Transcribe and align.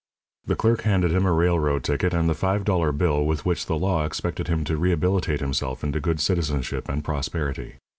The 0.47 0.55
clerk 0.55 0.81
handed 0.81 1.11
him 1.11 1.27
a 1.27 1.31
railroad 1.31 1.83
ticket 1.83 2.11
and 2.11 2.27
the 2.27 2.33
five 2.33 2.65
dollar 2.65 2.91
bill 2.91 3.23
with 3.23 3.45
which 3.45 3.67
the 3.67 3.77
law 3.77 4.03
expected 4.03 4.47
him 4.47 4.63
to 4.63 4.75
rehabilitate 4.75 5.41
himself 5.41 5.83
into 5.83 5.99
good 5.99 6.19
citizenship 6.19 6.89
and 6.89 7.03
prosperity. 7.05 7.75